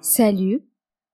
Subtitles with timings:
[0.00, 0.62] Salut.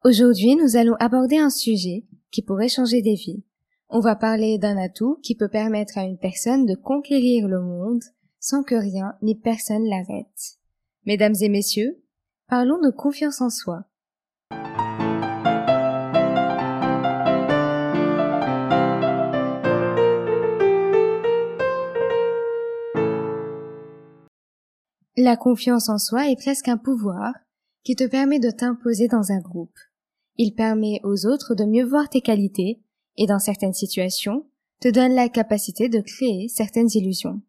[0.05, 3.43] Aujourd'hui, nous allons aborder un sujet qui pourrait changer des vies.
[3.89, 8.03] On va parler d'un atout qui peut permettre à une personne de conquérir le monde
[8.41, 10.59] sans que rien ni personne l'arrête.
[11.07, 12.05] Mesdames et messieurs,
[12.47, 13.85] parlons de confiance en soi.
[25.17, 27.33] La confiance en soi est presque un pouvoir
[27.85, 29.77] qui te permet de t'imposer dans un groupe.
[30.37, 32.83] Il permet aux autres de mieux voir tes qualités
[33.17, 34.47] et dans certaines situations,
[34.81, 37.41] te donne la capacité de créer certaines illusions.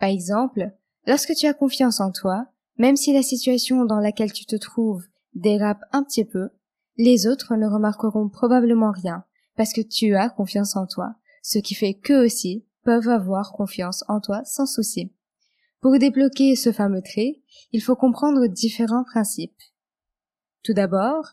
[0.00, 0.72] Par exemple,
[1.06, 2.46] lorsque tu as confiance en toi,
[2.78, 6.48] même si la situation dans laquelle tu te trouves dérape un petit peu,
[6.96, 9.24] les autres ne remarqueront probablement rien
[9.56, 14.04] parce que tu as confiance en toi, ce qui fait qu'eux aussi peuvent avoir confiance
[14.08, 15.12] en toi sans souci.
[15.86, 19.62] Pour débloquer ce fameux trait, il faut comprendre différents principes.
[20.64, 21.24] Tout d'abord,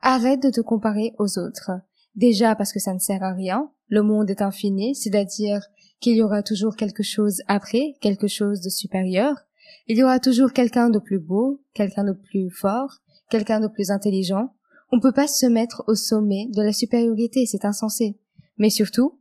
[0.00, 1.72] arrête de te comparer aux autres.
[2.14, 5.60] Déjà parce que ça ne sert à rien, le monde est infini, c'est-à-dire
[6.00, 9.36] qu'il y aura toujours quelque chose après, quelque chose de supérieur.
[9.88, 13.90] Il y aura toujours quelqu'un de plus beau, quelqu'un de plus fort, quelqu'un de plus
[13.90, 14.54] intelligent.
[14.90, 18.18] On ne peut pas se mettre au sommet de la supériorité, c'est insensé.
[18.56, 19.20] Mais surtout,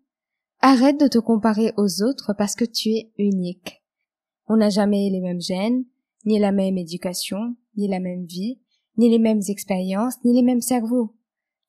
[0.61, 3.77] arrête de te comparer aux autres parce que tu es unique.
[4.47, 5.85] On n'a jamais les mêmes gènes,
[6.25, 8.59] ni la même éducation, ni la même vie,
[8.97, 11.15] ni les mêmes expériences, ni les mêmes cerveaux.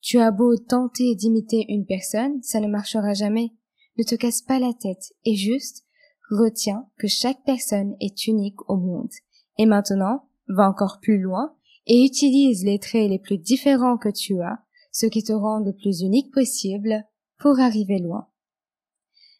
[0.01, 3.51] Tu as beau tenter d'imiter une personne, ça ne marchera jamais.
[3.97, 5.85] Ne te casse pas la tête et juste
[6.31, 9.11] retiens que chaque personne est unique au monde.
[9.57, 14.41] Et maintenant, va encore plus loin et utilise les traits les plus différents que tu
[14.41, 14.59] as,
[14.91, 17.05] ce qui te rend le plus unique possible
[17.39, 18.27] pour arriver loin.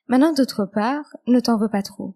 [0.08, 2.16] Maintenant, d'autre part, ne t'en veux pas trop.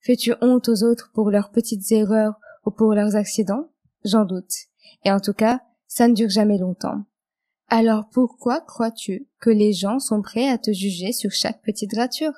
[0.00, 2.34] Fais-tu honte aux autres pour leurs petites erreurs
[2.64, 3.70] ou pour leurs accidents?
[4.04, 4.52] J'en doute.
[5.04, 7.04] Et en tout cas, ça ne dure jamais longtemps.
[7.68, 12.32] Alors pourquoi crois-tu que les gens sont prêts à te juger sur chaque petite rature?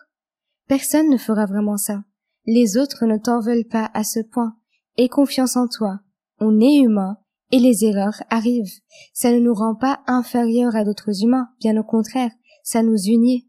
[0.68, 2.04] Personne ne fera vraiment ça.
[2.46, 4.56] Les autres ne t'en veulent pas à ce point.
[4.98, 6.00] Aie confiance en toi.
[6.38, 7.18] On est humain
[7.50, 8.80] et les erreurs arrivent.
[9.12, 12.32] Ça ne nous rend pas inférieurs à d'autres humains, bien au contraire,
[12.64, 13.48] ça nous unit.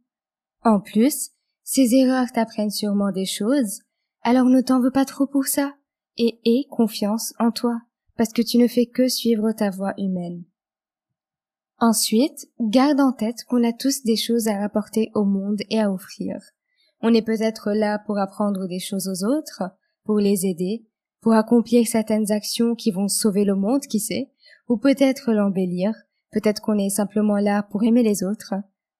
[0.63, 1.31] En plus,
[1.63, 3.81] ces erreurs t'apprennent sûrement des choses,
[4.23, 5.75] alors ne t'en veux pas trop pour ça,
[6.17, 7.81] et aie confiance en toi,
[8.17, 10.43] parce que tu ne fais que suivre ta voie humaine.
[11.79, 15.91] Ensuite, garde en tête qu'on a tous des choses à rapporter au monde et à
[15.91, 16.37] offrir.
[17.01, 19.63] On est peut-être là pour apprendre des choses aux autres,
[20.05, 20.85] pour les aider,
[21.19, 24.31] pour accomplir certaines actions qui vont sauver le monde, qui sait,
[24.69, 25.93] ou peut-être l'embellir,
[26.31, 28.53] peut-être qu'on est simplement là pour aimer les autres.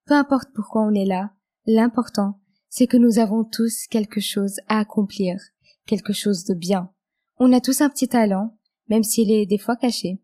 [0.05, 1.31] Peu importe pourquoi on est là,
[1.65, 2.39] l'important,
[2.75, 5.39] c'est que nous avons tous quelque chose à accomplir,
[5.85, 6.89] quelque chose de bien.
[7.37, 8.57] On a tous un petit talent,
[8.87, 10.19] même s'il est des fois caché.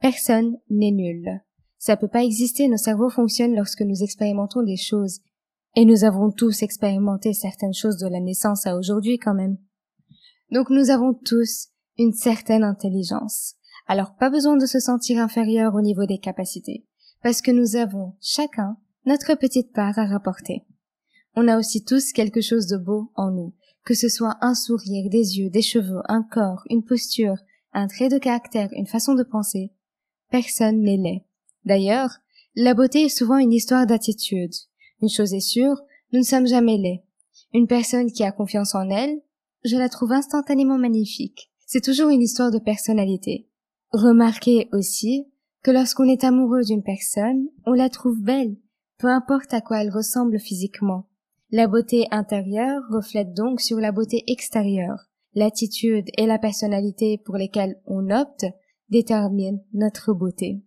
[0.00, 1.42] Personne n'est nul.
[1.76, 5.18] Ça peut pas exister, nos cerveaux fonctionnent lorsque nous expérimentons des choses.
[5.74, 9.58] Et nous avons tous expérimenté certaines choses de la naissance à aujourd'hui quand même.
[10.52, 13.56] Donc nous avons tous une certaine intelligence.
[13.88, 16.86] Alors pas besoin de se sentir inférieur au niveau des capacités,
[17.24, 20.67] parce que nous avons chacun notre petite part à rapporter.
[21.40, 23.54] On a aussi tous quelque chose de beau en nous,
[23.84, 27.36] que ce soit un sourire, des yeux, des cheveux, un corps, une posture,
[27.72, 29.70] un trait de caractère, une façon de penser.
[30.32, 31.24] Personne n'est laid.
[31.64, 32.10] D'ailleurs,
[32.56, 34.52] la beauté est souvent une histoire d'attitude.
[35.00, 35.80] Une chose est sûre,
[36.12, 37.04] nous ne sommes jamais laids.
[37.54, 39.20] Une personne qui a confiance en elle,
[39.64, 41.52] je la trouve instantanément magnifique.
[41.66, 43.48] C'est toujours une histoire de personnalité.
[43.92, 45.28] Remarquez aussi
[45.62, 48.56] que lorsqu'on est amoureux d'une personne, on la trouve belle,
[48.98, 51.07] peu importe à quoi elle ressemble physiquement.
[51.50, 55.08] La beauté intérieure reflète donc sur la beauté extérieure.
[55.34, 58.44] L'attitude et la personnalité pour lesquelles on opte
[58.90, 60.60] déterminent notre beauté.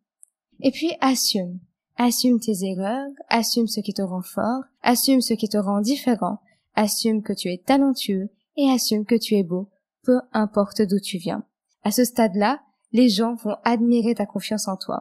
[0.59, 1.59] Et puis assume.
[1.97, 6.39] Assume tes erreurs, assume ce qui te rend fort, assume ce qui te rend différent,
[6.73, 9.69] assume que tu es talentueux et assume que tu es beau,
[10.01, 11.45] peu importe d'où tu viens.
[11.83, 12.59] À ce stade-là,
[12.91, 14.99] les gens vont admirer ta confiance en toi.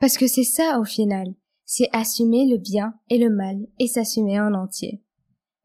[0.00, 1.34] Parce que c'est ça au final,
[1.64, 5.02] c'est assumer le bien et le mal et s'assumer en entier.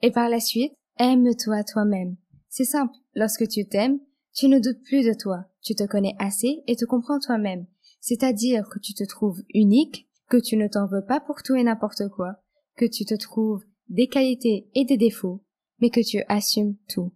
[0.01, 2.15] Et par la suite, aime-toi toi-même.
[2.49, 3.99] C'est simple, lorsque tu t'aimes,
[4.33, 7.65] tu ne doutes plus de toi, tu te connais assez et te comprends toi-même.
[7.99, 11.63] C'est-à-dire que tu te trouves unique, que tu ne t'en veux pas pour tout et
[11.63, 12.37] n'importe quoi,
[12.77, 15.43] que tu te trouves des qualités et des défauts,
[15.79, 17.11] mais que tu assumes tout.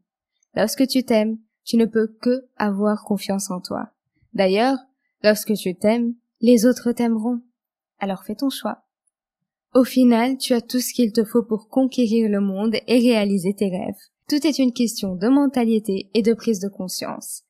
[0.56, 3.92] Lorsque tu t'aimes, tu ne peux que avoir confiance en toi.
[4.34, 4.78] D'ailleurs,
[5.24, 7.42] lorsque tu t'aimes, les autres t'aimeront
[8.04, 8.84] alors fais ton choix.
[9.74, 13.54] Au final, tu as tout ce qu'il te faut pour conquérir le monde et réaliser
[13.56, 13.96] tes rêves.
[14.30, 17.44] Tout est une question de mentalité et de prise de conscience.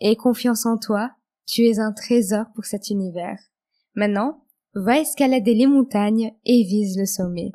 [0.00, 1.10] Et confiance en toi,
[1.46, 3.38] tu es un trésor pour cet univers.
[3.94, 4.42] Maintenant,
[4.74, 7.52] va escalader les montagnes et vise le sommet.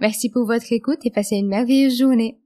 [0.00, 2.38] Merci pour votre écoute et passez une merveilleuse journée.